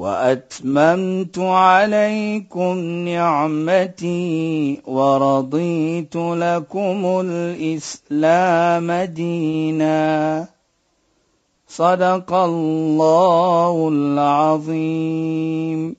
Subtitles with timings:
[0.00, 2.78] وأتممت عليكم
[3.08, 10.48] نعمتي ورضيت لكم الإسلام دينا.
[11.68, 15.96] صدق الله العظيم.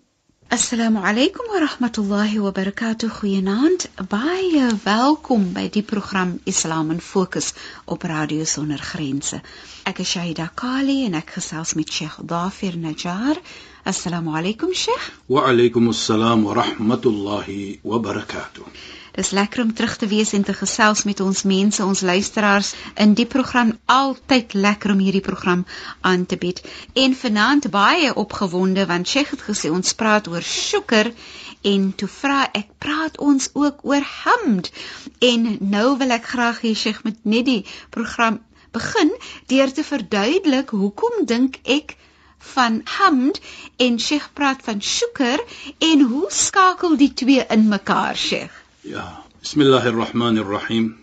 [0.54, 3.08] السلام عليكم ورحمة الله وبركاته.
[3.08, 7.54] خيانات باي ويلكم باي دي بروجرام اسلام فوكس
[7.90, 9.42] اوب راديو سونر غرينسه
[9.88, 10.02] اك
[10.62, 13.38] كالي انك خصاص مع شيخ ضافر نجار
[13.84, 15.06] Assalamu alaykum Sheikh.
[15.28, 18.62] Wa alaykum assalam wa rahmatullahi wa barakatuh.
[19.16, 23.16] Dis lekker om terug te wees en te gesels met ons mense, ons luisteraars in
[23.18, 23.72] die program.
[23.86, 25.66] Altyd lekker om hierdie program
[26.02, 26.62] aan te bied.
[26.94, 31.10] En vanaand baie opgewonde want Sheikh het gesê ons praat oor suiker
[31.74, 34.70] en toe vra ek praat ons ook oor hamd.
[35.20, 38.38] En nou wil ek graag hê Sheikh met net die program
[38.78, 39.10] begin
[39.50, 41.98] deur te verduidelik hoekom dink ek
[42.54, 43.42] van hamd
[43.78, 45.40] en Sheikh praat van suiker
[45.78, 48.54] en hoe skakel die twee in mekaar Sheikh?
[48.82, 50.98] Ja, bismillahirrahmanirrahim.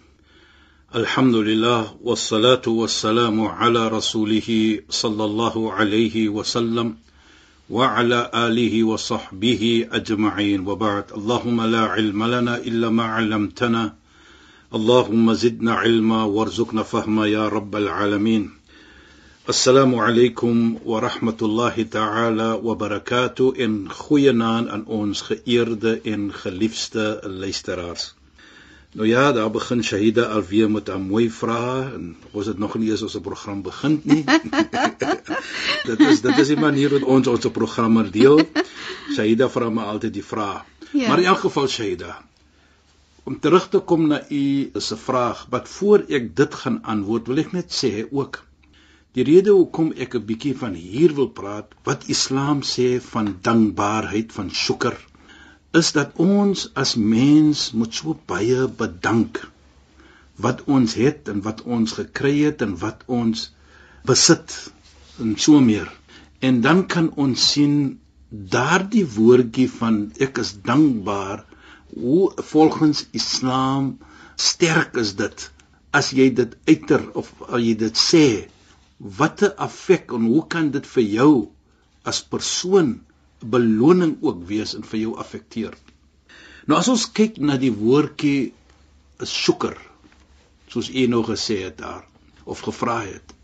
[0.93, 6.97] Alhamdulillah wassalatu wassalamu ala rasulih sallallahu alayhi wa sallam
[7.69, 11.13] wa ala alihi wa sahbihi ajma'in wa ba'd.
[11.13, 13.93] Allahumma la ilma lana illa ma 'allamtana.
[14.73, 18.58] Allahumma zidna ilma warzuqna fahma ya rabbal alamin.
[19.49, 27.21] Assalamu alaykum wa rahmatullahi ta'ala wa barakatuh in goeie naam aan ons geëerde en geliefde
[27.25, 28.13] luisteraars.
[28.93, 32.91] Nou ja, daar begin Shahida alweer met 'n mooi vraag en ons het nog nie
[32.91, 34.25] eens ons program begin nie.
[35.89, 38.45] dit is dit is die manier wat ons ons programme deel.
[39.17, 40.65] Shahida vra my altyd die vraag.
[40.93, 41.09] Ja.
[41.09, 42.21] Maar in elk geval Shahida,
[43.25, 47.39] om terug te kom na u se vraag, wat voor ek dit gaan antwoord, wil
[47.39, 48.45] ek net sê ook
[49.17, 54.35] Die rede hoekom ek 'n bietjie van hier wil praat, wat Islam sê van dankbaarheid
[54.39, 54.97] van suiker
[55.81, 59.41] is dat ons as mens moet so baie bedank
[60.47, 63.47] wat ons het en wat ons gekry het en wat ons
[64.11, 64.55] besit
[65.25, 65.89] en so meer.
[66.41, 67.77] En dan kan ons sien
[68.57, 69.99] daardie woordjie van
[70.29, 71.45] ek is dankbaar
[71.97, 73.97] hoe volgens Islam
[74.37, 75.51] sterk is dit
[75.91, 78.25] as jy dit uiter of as jy dit sê
[78.99, 81.33] watter effek en hoe kan dit vir jou
[82.09, 82.99] as persoon
[83.41, 85.75] beloning ook wees en vir jou affekteer.
[86.67, 88.53] Nou as ons kyk na die woordjie
[89.23, 89.79] is suiker
[90.69, 92.05] soos u nou gesê het daar
[92.45, 93.35] of gevra het.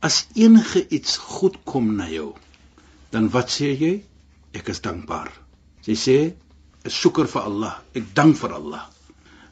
[0.00, 2.34] As enige iets goed kom na jou,
[3.10, 3.94] dan wat sê jy?
[4.54, 5.30] Ek is dankbaar.
[5.86, 6.18] Jy sê
[6.86, 7.74] is suiker vir Allah.
[7.98, 8.84] Ek dank vir Allah.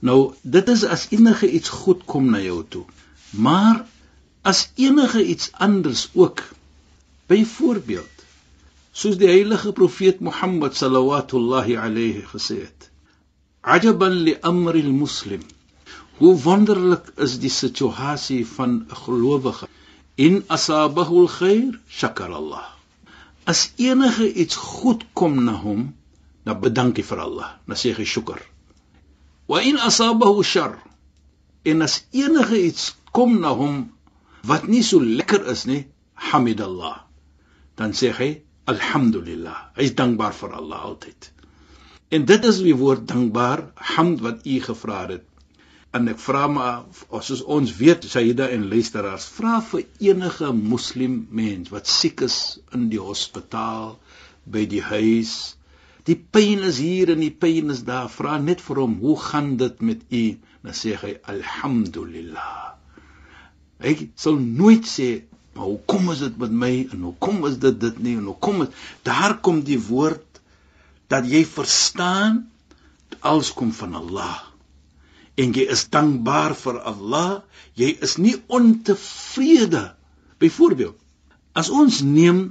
[0.04, 2.84] Nou dit is as enige iets goed kom na jou toe.
[3.32, 3.84] Maar
[4.44, 6.43] as enige iets anders ook
[7.32, 8.25] byvoorbeeld
[8.93, 12.91] soos die heilige profeet Mohammed sallallahu alayhi gesê het
[13.65, 15.43] ajaban li amri almuslim.
[16.19, 19.69] Hoe wonderlik is die situasie van 'n gelowige
[20.15, 22.66] in asabahu alkhair shakar Allah.
[23.44, 25.94] As enige iets goed kom na hom
[26.44, 28.41] dan bedank hy vir Allah dan sê hy shukr.
[29.49, 30.78] Wa in asabahu shar.
[31.65, 33.94] En as enige iets kom na hom
[34.47, 35.84] wat nie so lekker is nie
[36.31, 36.99] hamidallah
[37.77, 38.31] dan sê hy
[38.65, 39.77] Alhamdulillah.
[39.77, 41.27] Hy is dankbaar vir Allah altyd.
[42.16, 45.27] En dit is die woord dankbaar, hamd wat u gevra het.
[45.94, 51.71] En ek vra maar soos ons weet, Sayyida en luisteraars, vra vir enige moslim mens
[51.75, 52.38] wat siek is
[52.75, 53.99] in die hospitaal,
[54.44, 55.55] by die huis,
[56.09, 59.55] die pyn is hier en die pyn is daar, vra net vir hom, hoe gaan
[59.61, 60.25] dit met u?
[60.64, 62.74] Dan sê hy alhamdulillah.
[63.82, 65.25] Hy sal nooit sê
[65.55, 68.88] Maar hoekom is dit met my en hoekom is dit dit nie en hoekom is
[69.06, 70.41] daar kom die woord
[71.12, 72.41] dat jy verstaan
[73.25, 74.41] alles kom van Allah.
[75.38, 77.29] En jy is dankbaar vir Allah.
[77.79, 79.94] Jy is nie ontevrede.
[80.43, 80.99] Byvoorbeeld,
[81.55, 82.43] as ons neem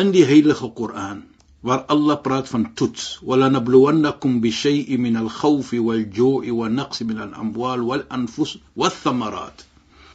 [0.00, 1.22] in die heilige Koran
[1.64, 7.20] waar Allah praat van toets, wala nabluwannakum bi shay'in min al-khawfi wal-ju'i wa naqsi min
[7.24, 9.64] al-amwal wal-anfus wath-thamarat.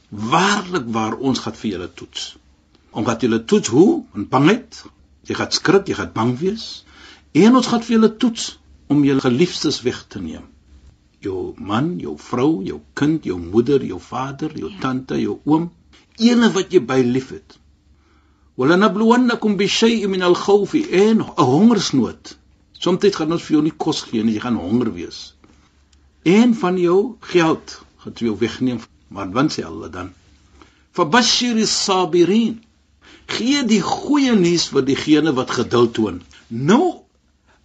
[0.10, 2.38] Waarlik waar ons gaan vir julle toets.
[2.92, 4.04] Omdat julle toets hoe?
[4.16, 4.84] In bangheid.
[5.30, 6.84] Jy gaan skrik, jy gaan bang wees
[7.32, 8.46] En ons gaan vir julle toets
[8.90, 10.48] om julle geliefdes weg te neem.
[11.22, 14.80] Jou man, jou vrou, jou kind, jou moeder, jou vader, jou ja.
[14.82, 15.68] tante, jou oom,
[16.18, 17.60] ene wat jy by liefhet.
[18.58, 22.38] Wala nabluwannakum bi shay'in min al-khawf en 'n hongersnood.
[22.74, 25.36] Soms gaan ons vir jou nie kos gee nie, jy gaan honger wees.
[26.24, 28.80] En van jou geld gaan jy wegneem,
[29.10, 30.10] wat sê Allah dan?
[30.94, 32.62] Fabashshiris sabirin.
[33.28, 36.22] Gee die goeie nuus vir diegene wat geduld toon.
[36.50, 37.06] Nou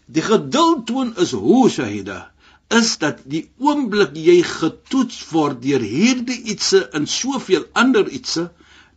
[0.06, 2.35] die geduld toon is hoe Shahida
[2.79, 8.49] is dat die oomblik jy getoets word deur hierdie ietsie en soveel ander ietsie,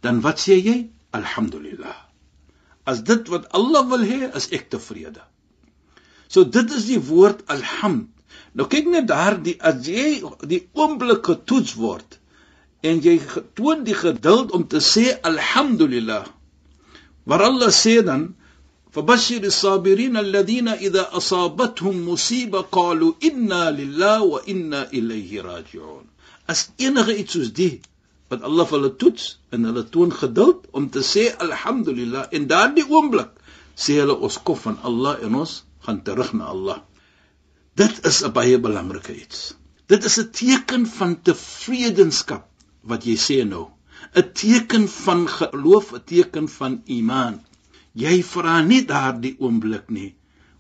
[0.02, 0.78] dan wat sê jy?
[1.12, 1.96] Alhamdulillah.
[2.88, 5.24] As dit wat Allah wil hê, is ek tevrede.
[6.32, 8.08] So dit is die woord alhamd.
[8.58, 12.18] Nou kyk net daar die as jy die oomblik getoets word
[12.83, 13.17] en jy
[13.55, 16.25] toon die geduld om te sê alhamdulillah.
[17.25, 18.35] Waar Allah sê dan
[18.93, 26.05] فبشر الصابرين الذين إذا أصابتهم مصيبة قالوا إنا لله وإنا إليه راجعون.
[26.47, 27.81] As enige iets soos die
[28.29, 32.85] wat Allah vir hulle toets en hulle toon geduld om te sê alhamdulillah en daardie
[32.85, 33.33] oomblik
[33.77, 35.53] sê hulle ons kom van Allah en ons
[35.87, 36.79] gaan terug na Allah.
[37.77, 39.55] Dit is 'n baie belangrike iets.
[39.87, 42.49] Dit is 'n teken van tevredenskap
[42.82, 43.68] wat jy sê nou.
[44.16, 47.42] 'n Teken van geloof, 'n teken van iman.
[47.94, 50.14] Jy vra nie daardie oomblik nie.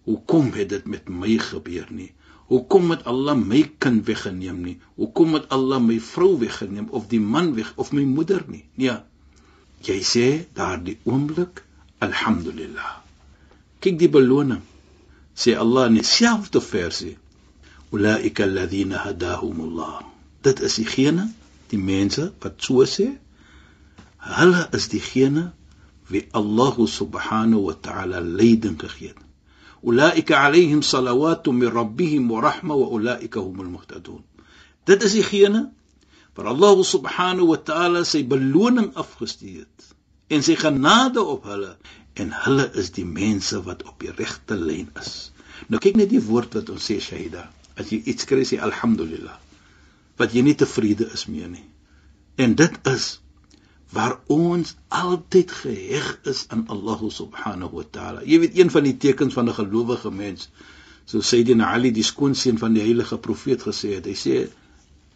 [0.07, 2.11] Hoekom het dit met my gebeur nie?
[2.47, 4.77] Hoekom het Allah my kind weggeneem nie?
[4.95, 8.63] Hoekom het Allah my vrou weggeneem of die man weg of my moeder nie?
[8.75, 8.95] Nee.
[9.83, 11.63] Jy sê daardie oomblik
[11.99, 13.03] alhamdulillah.
[13.83, 14.63] Kyk die beloning.
[15.35, 17.17] Sê Allah in dieselfde versie.
[17.91, 20.01] Ulaika alladhina hadahumullah.
[20.41, 21.27] Dit is diegene,
[21.73, 23.07] die mense wat so sê
[24.37, 25.51] hulle is diegene
[26.11, 29.23] wie Allah subhanahu wa ta'ala leiding gegee het.
[29.83, 34.23] Ulaika alayhim salawatu min rabbihim wa rahma wa ulaika humul muhtadun.
[34.85, 35.67] Dit is diegene
[36.35, 39.91] wat Allah subhanahu wa ta'ala sy beloning afgestuur het
[40.31, 41.75] en sy genade op hulle.
[42.17, 45.31] En hulle is die mense wat op die regte lyn is.
[45.69, 47.45] Nou kyk net die woord wat ons sê Shaida
[47.77, 49.37] as jy iets kry sê alhamdulillah.
[50.17, 51.65] Wat jy nie tevrede is mee nie.
[52.37, 53.19] En dit is
[53.95, 58.23] waar ons altyd geheg is aan Allah subhanahu wa ta'ala.
[58.25, 60.49] Jy weet een van die tekens van 'n gelowige mens,
[61.05, 64.05] so Sayyidina Ali die skoonseun van die heilige profeet gesê het.
[64.05, 64.49] Hy sê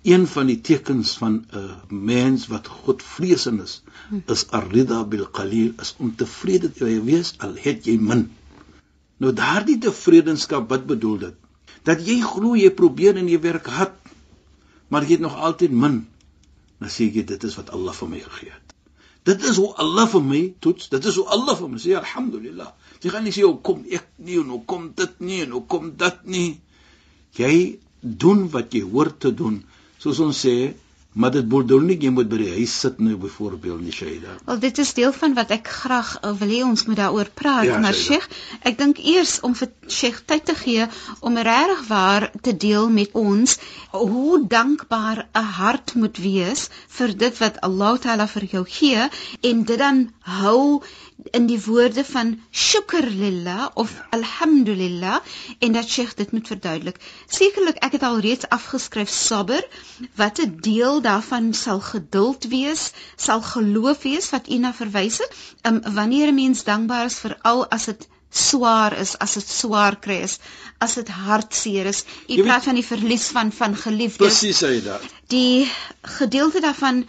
[0.03, 3.83] een van die tekens van 'n mens wat God vreesend is,
[4.27, 8.31] is ar-ridha bil qalil, is om tevrede te wees al het jy min.
[9.17, 11.35] Nou daardie tevredenskap, wat bedoel dit?
[11.83, 14.00] Dat jy glo jy probeer en jy werk hard,
[14.91, 16.01] maar jy het nog altyd min
[16.81, 18.71] dan sê ek dit is wat Allah vir my gegee het.
[19.29, 20.89] Dit is hoe Allah vir my toets.
[20.89, 22.71] Dit is hoe Allah vir my sê alhamdulillah.
[23.03, 25.61] Jy gaan nie sê hoe kom ek nie en hoe kom dit nie en hoe
[25.69, 26.47] kom dit nie.
[27.37, 27.53] Jy
[28.01, 29.59] doen wat jy hoort te doen.
[30.01, 30.73] Soos ons sê,
[31.11, 34.37] Maar dit bedoel nie jy moet by die huis sit nou byvoorbeeld nie Shaida.
[34.45, 37.67] Wel dit is deel van wat ek graag uh, wil hê ons moet daaroor praat,
[37.67, 38.29] ja, maar Sheikh,
[38.63, 40.87] ek dink eers om vir Sheikh tyd te gee
[41.19, 43.57] om regtig waar te deel met ons
[43.91, 49.09] hoe dankbaar 'n hart moet wees vir dit wat Allah Taala vir jou gee
[49.51, 50.05] en dit dan
[50.39, 50.79] hou
[51.29, 55.19] in die woorde van shukr lillah of alhamdulillah
[55.59, 56.97] en dat Sheikh dit moet verduidelik.
[57.27, 59.61] Sekerlik ek het al reeds afgeskryf sabr
[60.15, 65.35] wat 'n deel daarvan sal geduld wees, sal geloof wees wat u na verwys het.
[65.61, 69.99] Um, wanneer 'n mens dankbaar is vir al as dit swaar is, as dit swaar
[69.99, 70.39] kry is,
[70.77, 72.03] as dit hartseer is.
[72.27, 74.39] U praat van die verlies van van geliefdes.
[74.39, 75.01] Presies, daar.
[75.27, 77.07] Die gedeelte daarvan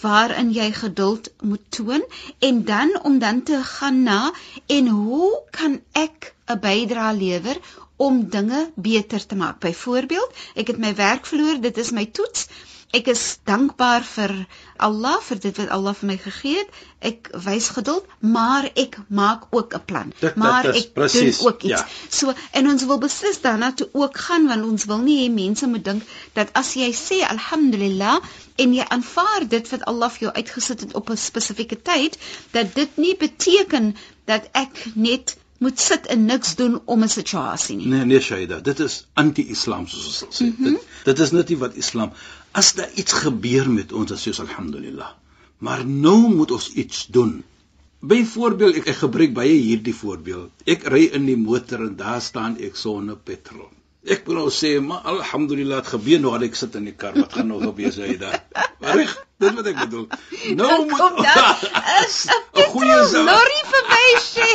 [0.00, 2.04] waarin jy geduld moet toon
[2.38, 4.32] en dan om dan te gaan na
[4.66, 7.58] en hoe kan ek 'n bydrae lewer
[7.96, 9.58] om dinge beter te maak.
[9.60, 12.48] Byvoorbeeld, ek het my werk verloor, dit is my toets.
[12.94, 14.32] Ek is dankbaar vir
[14.78, 16.76] Allah vir dit wat Allah vir my gegee het.
[17.10, 20.12] Ek wys geduld, maar ek maak ook 'n plan.
[20.20, 21.80] Dit, maar dit ek precies, doen ook iets.
[21.80, 21.86] Ja.
[22.08, 25.66] So en ons wil beslis daarna toe ook gaan want ons wil nie hê mense
[25.66, 26.02] moet dink
[26.32, 28.20] dat as jy sê alhamdulillah
[28.56, 32.18] en jy aanvaar dit wat Allah vir jou uitgesit het op 'n spesifieke tyd,
[32.50, 37.76] dat dit nie beteken dat ek net moet sit en niks doen om 'n situasie
[37.76, 37.86] nie.
[37.86, 40.44] Nee, nee Shaida, dit is anti-Islam soos ons sal sê.
[40.44, 40.72] Mm -hmm.
[40.72, 42.12] Dit dit is net nie wat Islam
[42.56, 45.12] as daar iets gebeur met ons as ons alhamdulillah.
[45.60, 47.38] Maar nou moet ons iets doen.
[48.00, 50.52] Byvoorbeeld ek, ek gebruik baie hierdie voorbeeld.
[50.68, 53.68] Ek ry in die motor en daar staan ek sonder petrol.
[54.06, 57.16] Ek wil nou sê, maar alhamdulillah het gebeur nou dat ek sit in die kar.
[57.18, 58.44] Wat gaan nou gebeur sê jy daar?
[58.84, 60.06] Reg, dis wat ek bedoel.
[60.58, 61.54] Nou moet kom dan
[62.62, 62.96] 'n goeie
[63.28, 64.46] lorry verby sê.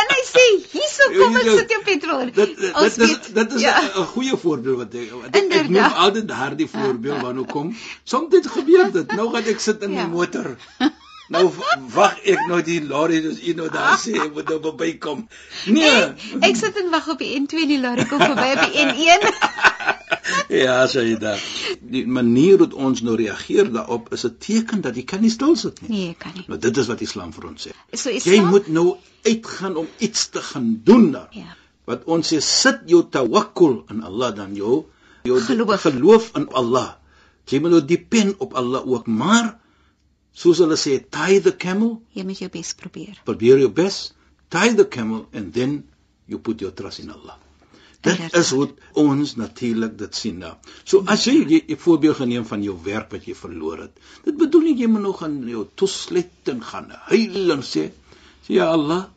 [0.00, 0.44] en hy sê
[0.74, 2.24] hierso kom ek sit jou petrol.
[2.26, 4.04] Dit dit, dit is dit is 'n ja.
[4.12, 7.74] goeie voorbeeld wat ek wat ek, ek noem altyd daardie voorbeeld wanneer kom.
[8.04, 9.16] Soms gebeur dit.
[9.18, 10.06] Nou gaan ek sit in ja.
[10.06, 10.56] my motor.
[11.32, 11.48] Nou
[11.94, 15.24] wag ek nou die lorry dis u nou daar sê moet nou verbykom.
[15.74, 15.90] Nee.
[15.90, 19.26] Ek, ek sit en wag op die N2 die lorry kom verby op die N1.
[20.64, 21.34] ja, sê jy da.
[21.82, 25.56] Die manier hoe ons nou reageer daarop is 'n teken dat jy kan nie stil
[25.58, 25.90] sit nie.
[25.90, 26.46] Nee, kan nie.
[26.46, 27.74] Maar dit is wat Islam vir ons sê.
[27.92, 28.34] So Islam...
[28.34, 28.88] Jy moet nou
[29.26, 31.30] uitgaan om iets te gaan doen daar.
[31.34, 31.56] Ja.
[31.86, 34.86] Wat ons sê sit jou tawakkul in Allah dan jou
[35.26, 36.96] jou geloof, geloof in Allah.
[37.50, 39.56] Jy moet nou depend op Allah ook, maar
[40.46, 41.96] soos hulle sê tie the camel.
[42.14, 43.18] Jy moet jou bes probeer.
[43.26, 43.98] Probeer jou bes
[44.54, 45.82] tie the camel and then
[46.30, 47.38] you put your trust in Allah.
[48.06, 48.68] Dit is hoe
[49.02, 50.52] ons natuurlik dit sien nou.
[50.84, 54.62] So as jy 'n voorbeeld geneem van jou werk wat jy verloor het dit bedoel
[54.62, 57.90] nie jy moet nog aan jou toeslet en gaan huil en sê
[58.46, 59.08] sê ja Allah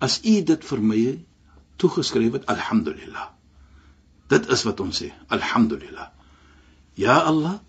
[0.00, 1.18] as u dit vir my
[1.76, 3.28] toegeskryf het alhamdulillah.
[4.28, 6.08] Dit is wat ons sê alhamdulillah.
[6.96, 7.60] Ja Allah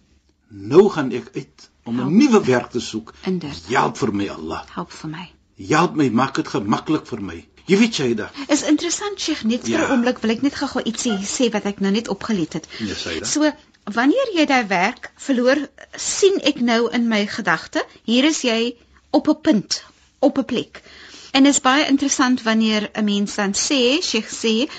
[0.52, 3.14] nou gaan ek uit om 'n nuwe werk te soek.
[3.26, 3.68] Inderdaad.
[3.68, 4.62] Help vir my Allah.
[4.74, 5.30] Help vir my.
[5.68, 7.48] Help my, maak dit gemaklik vir my.
[7.66, 8.30] Jy weet jy da.
[8.48, 9.92] Is interessant Sheikh, net vir 'n ja.
[9.92, 12.68] oomblik wil ek net gou-gou ietsie sê wat ek nou net opgelet het.
[12.80, 13.28] Ja, sê dit.
[13.28, 13.52] So,
[13.84, 15.58] wanneer jy daai werk verloor,
[15.96, 18.76] sien ek nou in my gedagte, hier is jy
[19.12, 19.84] op 'n punt,
[20.20, 20.82] op 'n plek.
[21.32, 24.70] En dit is baie interessant wanneer 'n mens dan sê, Sheikh sê,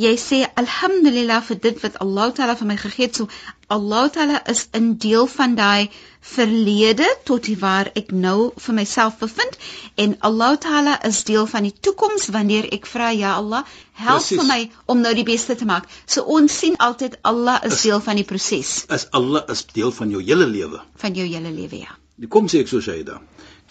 [0.00, 3.16] jy sê alhamdulillah vir dit wat Allah Taala vir my gegee het.
[3.16, 3.28] So
[3.68, 5.90] Allah Taala is in deel van daai
[6.22, 9.56] verlede tot die waar ek nou vir myself bevind
[10.04, 14.38] en Allah Taala is deel van die toekoms wanneer ek vra ja Allah help Precies.
[14.38, 14.60] vir my
[14.94, 15.88] om nou die beste te maak.
[16.06, 18.84] So ons sien altyd Allah is, is deel van die proses.
[18.98, 20.80] Is Allah is deel van jou hele lewe.
[21.04, 21.98] Van jou hele lewe ja.
[22.30, 23.18] Kom sê ek so sê da.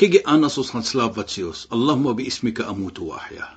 [0.02, 3.22] Kyk jy aan as ons gaan slaap wat sê ons Allahumma bi ismika amutu wa
[3.22, 3.48] ahya.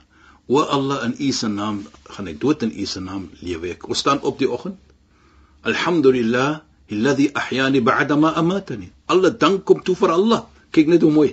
[0.46, 1.84] O Allah in U se naam
[2.14, 3.88] gaan ek dood in U se naam lewe ek.
[3.88, 4.76] Ons staan op die oggend.
[5.64, 6.60] Alhamdulillah
[6.92, 8.90] alladhi ahyani ba'da ma amatani.
[9.08, 10.44] Alle dank kom toe vir Allah.
[10.70, 11.30] Kyk net hoe mooi.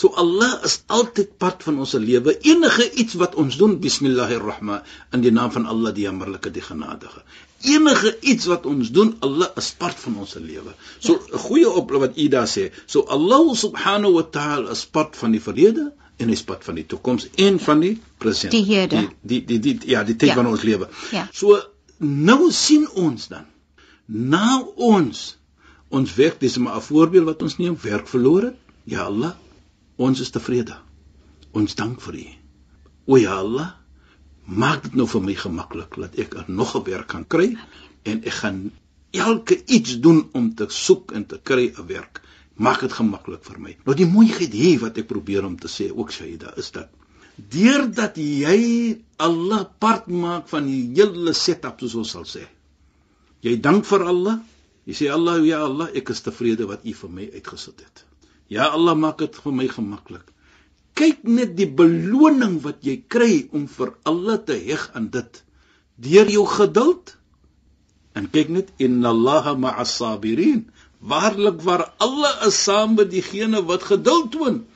[0.00, 2.32] So Allah is altyd part van ons lewe.
[2.48, 7.20] Enige iets wat ons doen, bismillahirrahman, in die naam van Allah die jammerlike, die genadige.
[7.68, 10.72] Enige iets wat ons doen, Allah is part van ons lewe.
[10.98, 11.38] So 'n ja.
[11.46, 12.70] goeie op wat Ida sê.
[12.86, 16.76] So Allah subhanahu wa ta'ala is part van die verlede en hy is part van
[16.78, 18.52] die toekoms en van die present.
[18.52, 19.06] Die hede.
[19.22, 20.38] Die die die, die ja, die tyd ja.
[20.40, 20.90] van ons lewe.
[21.14, 21.26] Ja.
[21.32, 21.58] So
[21.98, 23.48] nou sien ons dan
[24.06, 25.24] na ons
[25.90, 28.58] ons werk dis maar 'n voorbeeld wat ons neem werk verloor het.
[28.84, 29.34] Ja Allah,
[29.96, 30.76] ons is tevrede.
[31.52, 32.26] Ons dank vir U.
[33.06, 33.74] O ja Allah,
[34.44, 37.56] maak dit nou vir my gemaklik dat ek er nog 'n werk kan kry
[38.02, 38.72] en ek gaan
[39.10, 42.22] elke iets doen om te soek en te kry 'n werk
[42.60, 43.74] maak dit gemaklik vir my.
[43.86, 46.92] Nou die mooiheid hier wat ek probeer om te sê ook Shaida is dat
[47.40, 52.44] deurdat jy Allah part maak van die hele setup soos ons sal sê.
[53.40, 54.40] Jy dank vir Allah.
[54.88, 58.04] Jy sê Allah, ja Allah, ek is tevrede wat U vir my uitgesit het.
[58.52, 60.26] Ja Allah, maak dit vir my gemaklik.
[60.98, 65.40] Kyk net die beloning wat jy kry om vir Allah te heg aan dit
[66.00, 67.14] deur jou geduld.
[68.18, 70.66] En kyk net inna Allaha ma'as sabirin.
[71.00, 74.66] Waarlik waar Allah is saam met diegene wat geduld toon.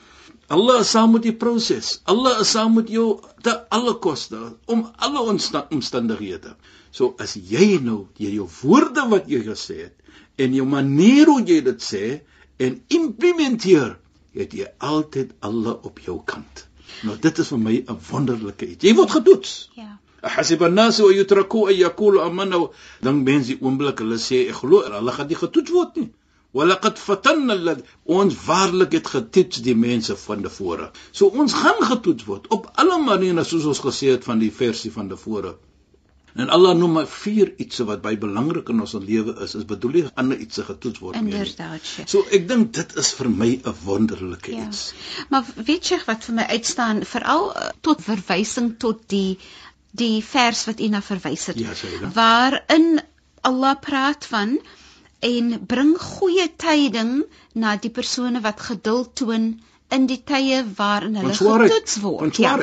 [0.48, 2.00] Allah is saam met die proses.
[2.04, 5.24] Allah is saam met jou te alle koste om alle
[5.70, 6.56] omstandighede.
[6.90, 11.42] So as jy nou deur jou woorde wat jy gesê het en jou manier hoe
[11.46, 12.04] jy dit sê
[12.62, 13.96] en implementeer,
[14.34, 16.64] het jy altyd Allah op jou kant.
[17.06, 18.84] Nou dit is vir my 'n wonderlike iets.
[18.84, 19.70] Jy word getoets.
[19.74, 19.98] Ja.
[20.34, 22.60] Hasib an-nas wa yutraku ay yaqulu amanna
[23.02, 26.10] dan mense die oomblik hulle sê ek glo hulle gaan nie getoets word nie.
[26.54, 27.76] Walaqad fatanna
[28.18, 30.90] ons waarlik het getoets die mense van tevore.
[31.12, 34.92] So ons gaan getoets word op alle maniere soos ons gesê het van die versie
[34.98, 35.56] van tevore.
[36.34, 39.92] En Allah noem maar vier iets wat baie belangrik in ons lewe is, is bedoel
[39.96, 41.30] nie ander iets getoets word nie.
[41.30, 41.90] Inderdaad.
[42.10, 44.64] So ek dink dit is vir my 'n wonderlike ja.
[44.66, 44.80] iets.
[45.30, 49.38] Maar weet jy wat vir my uitstaan veral uh, tot verwysing tot die
[49.94, 51.58] die vers wat u na verwys het.
[51.58, 52.14] Ja, dit.
[52.14, 53.00] Waarin
[53.46, 54.58] Allah praat van
[55.24, 57.22] en bring goeie tyding
[57.54, 59.48] na die persone wat geduld toon
[59.94, 62.40] in die tye waarin hulle getoets word.
[62.42, 62.58] Ja.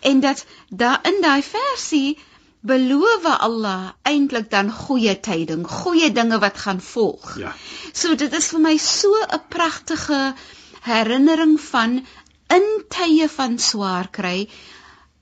[0.00, 2.18] En dat daar in daai versie
[2.66, 7.38] beloof Allah eintlik dan goeie tyding, goeie dinge wat gaan volg.
[7.38, 7.54] Ja.
[7.92, 10.34] So dit is vir my so 'n pragtige
[10.82, 12.06] herinnering van
[12.48, 14.48] in tye van swaar kry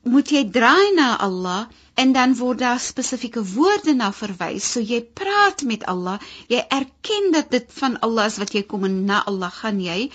[0.05, 4.67] moet jy draai na Allah en dan word daar spesifieke woorde na verwys.
[4.73, 6.19] So jy praat met Allah,
[6.51, 10.11] jy erken dat dit van Allah is wat jy kom en na Allah gaan jy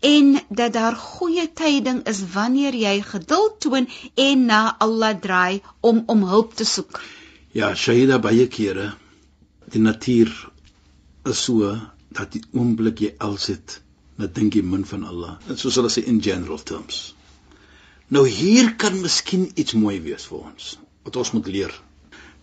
[0.00, 6.04] en dat daar goeie tyding is wanneer jy geduld toon en na Allah draai om
[6.06, 7.02] om hulp te soek.
[7.52, 8.92] Ja, Shaida baie kere
[9.70, 10.30] die natuur
[11.24, 11.74] is so
[12.14, 13.80] dat die oomblik jy als het,
[14.18, 15.38] dan dink jy min van Allah.
[15.48, 17.13] Dit soos hulle sê in general terms.
[18.08, 21.72] Nou hier kan miskien iets mooi wees vir ons wat ons moet leer.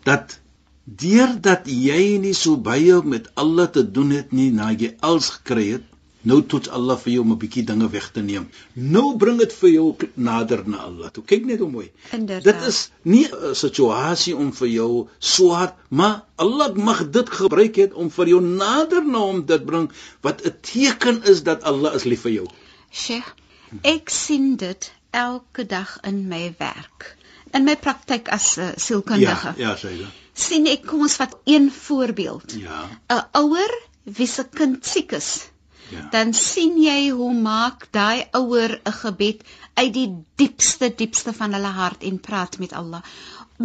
[0.05, 0.39] Dat
[0.85, 5.67] deurdat jy nie so baie met Allah te doen het nie na jy als gekry
[5.75, 5.91] het
[6.21, 8.49] nou toets Allah vir jou om 'n bietjie dinge weg te neem.
[8.73, 11.23] Nou bring dit vir jou nader na Allah toe.
[11.23, 11.91] Kyk net hoe mooi.
[12.11, 12.43] Inderdaad.
[12.43, 17.93] dit is nie 'n situasie om vir jou swaar maar Allah mag dit gebruik het
[17.93, 19.91] om vir jou nader na hom dit bring
[20.21, 22.47] wat 'n teken is dat Allah is lief vir jou.
[22.91, 23.35] Sheikh
[23.81, 27.15] ek sien dit elke dag in my werk
[27.51, 29.53] in my praktyk as 'n uh, sielkundige.
[29.57, 30.07] Ja, ja, jy.
[30.33, 32.53] sien ek kom ons vat een voorbeeld.
[32.57, 32.87] Ja.
[33.09, 33.71] 'n Ouer
[34.03, 35.49] wie se kind siek is.
[35.89, 36.07] Ja.
[36.11, 41.73] Dan sien jy hoe maak daai ouer 'n gebed uit die diepste diepste van hulle
[41.81, 43.03] hart en praat met Allah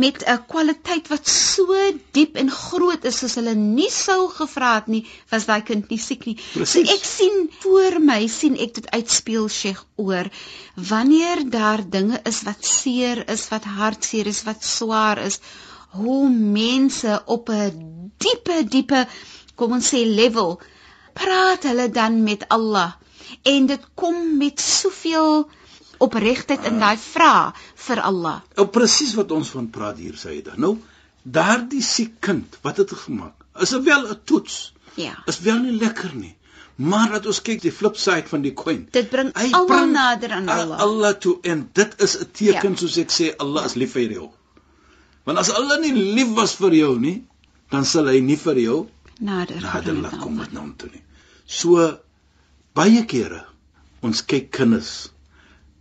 [0.03, 1.77] met 'n kwaliteit wat so
[2.19, 5.99] diep en groot is soos hulle nie sou gevra het nie was daai kind nie
[5.99, 6.37] siek nie.
[6.53, 6.73] Precies.
[6.73, 10.31] So ek sien voor my sien ek dit uitspeel Sheikh oor
[10.75, 15.41] wanneer daar dinge is wat seer is, wat hartseer is, wat swaar is,
[15.91, 19.07] hoe mense op 'n diepe diepe
[19.55, 20.61] kom ons sê level
[21.13, 22.93] praat hulle dan met Allah
[23.43, 25.49] en dit kom met soveel
[25.99, 27.55] opregtheid in daai vraag
[27.87, 28.41] vir Allah.
[28.57, 30.57] Ou presies wat ons van praat hier sê dit.
[30.57, 30.77] Nou,
[31.23, 33.45] daardie siek kind, wat het hy gemaak?
[33.61, 34.73] Is dit wel 'n toets?
[34.95, 35.15] Ja.
[35.27, 36.37] Is wel nie lekker nie.
[36.77, 38.89] Maar dat ons kyk die flip side van die coin.
[38.93, 40.79] Dit bring Hy almal bring nader aan Allah.
[40.81, 42.77] Allah toe en dit is 'n teken Ja.
[42.77, 44.31] soos ek sê Allah is lief vir jou.
[45.25, 47.25] Want as Allah nie lief was vir jou nie,
[47.71, 48.87] dan sal hy nie vir jou
[49.19, 49.61] Nader.
[49.61, 51.03] nader laat kom met hom toe nie.
[51.47, 51.99] So
[52.75, 53.45] baie kere
[54.03, 55.09] ons kyk kinders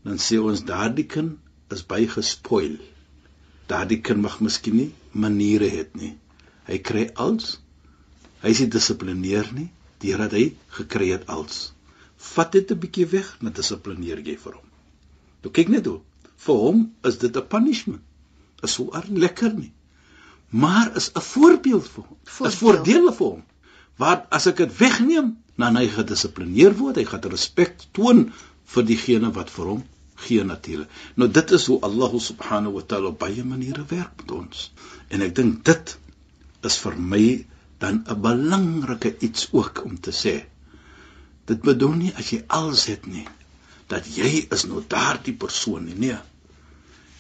[0.05, 2.75] dan sê ons daardie kind is baie gespoil.
[3.71, 4.91] Daardie kind mag miskien nie
[5.25, 6.12] maniere het nie.
[6.67, 7.55] Hy kry als
[8.43, 9.71] hy is nie dissiplineer nie
[10.03, 10.43] deurdat hy
[10.75, 11.71] gekry het als.
[12.34, 14.67] Vat dit 'n bietjie weg, dan dissiplineer jy vir hom.
[15.41, 16.01] Nou kyk net hoe.
[16.45, 18.03] Vir hom is dit 'n punishment.
[18.62, 19.73] Is so ar lekker nie.
[20.49, 22.17] Maar is 'n voorbeeld vir hom.
[22.25, 22.60] Is Voorbeeld.
[22.60, 23.43] voordele vir hom.
[23.97, 28.34] Wat as ek dit wegneem, dan hy gedissipalineer word, hy gaan respek toon
[28.65, 29.84] vir diegene wat vir hom
[30.15, 30.89] gee natuurlik.
[31.15, 34.71] Nou dit is hoe Allah subhanahu wa taala op baie maniere werk met ons.
[35.08, 35.97] En ek dink dit
[36.69, 37.25] is vir my
[37.84, 40.36] dan 'n belangrike iets ook om te sê.
[41.45, 43.28] Dit bedoel nie as jy alles het nie
[43.88, 45.97] dat jy is nou daardie persoon nie.
[45.97, 46.17] Nee.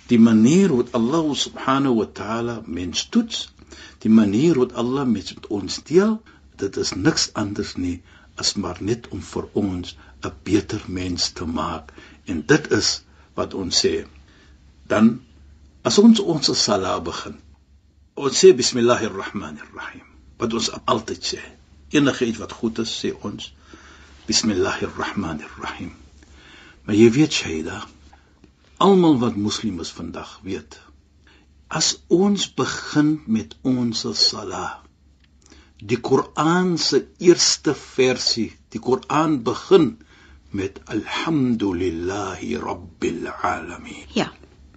[0.07, 3.53] Die manier hoe Allah subhanahu wa taala mens toets,
[3.99, 6.21] die manier hoe Allah met ons deel,
[6.57, 8.01] dit is niks anders nie
[8.35, 11.93] as maar net om vir ons 'n beter mens te maak
[12.31, 12.91] en dit is
[13.37, 14.05] wat ons sê.
[14.87, 15.19] Dan
[15.85, 17.37] as ons ons sala begin.
[18.15, 20.05] Ons sê bismillahir rahmanir rahim.
[20.39, 21.41] Wat ons altyd sê.
[21.95, 23.51] Enige iets wat goed is, sê ons
[24.27, 25.93] bismillahir rahmanir rahim.
[26.85, 27.83] Maar jy weet Shaida,
[28.77, 30.79] almal wat moslim is vandag weet
[31.67, 34.65] as ons begin met ons sala
[35.79, 39.87] die Koran se eerste versie die Koran begin
[40.61, 44.31] met alhamdulillahi rabbil alamin Ja.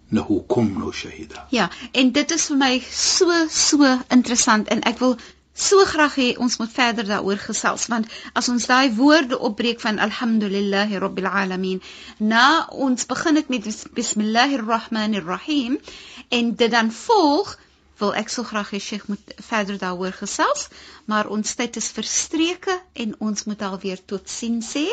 [0.08, 4.98] nou hoekom nou Shaida Ja, en dit is vir my so so interessant en ek
[5.02, 5.16] wil
[5.58, 8.06] so graag hê ons moet verder daaroor gesels want
[8.38, 11.80] as ons daai woorde opbreek van alhamdulillahi rabbil alamin
[12.18, 15.78] na ons begin dit met bis- bismillahir rahmanir rahim
[16.30, 17.56] en dit dan volg
[17.98, 20.68] wil ek so graag hê Sheikh moet verder daaroor gesels
[21.10, 24.84] maar ons tyd is verstreke en ons moet alweer totsiens sê.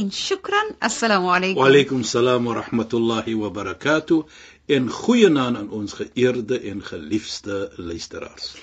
[0.00, 1.62] En shukran assalamu alaykum.
[1.62, 4.22] Wa alaykum salaam wa rahmatullahi wa barakatuh.
[4.66, 8.54] En goeienaand aan ons geëerde en geliefde luisteraars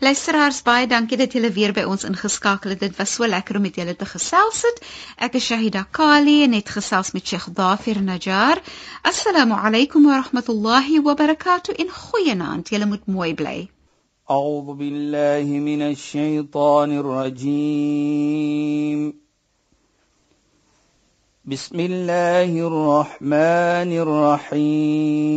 [0.00, 2.80] Luisteraars, baie dankie dat julle weer by ons ingeskakel het.
[2.80, 4.82] Dit was so lekker om met julle te gesels het.
[5.16, 8.60] Ek is Shahida Kali en het gesels met Sheikh Dafir Najjar.
[9.02, 11.74] Assalamu alaykum wa rahmatullahi wa barakatuh.
[11.80, 12.68] En goeienaand.
[12.68, 13.68] Julle moet mooi bly.
[14.30, 18.06] أعوذ بالله من الشيطان الرجيم
[21.44, 25.36] بسم الله الرحمن الرحيم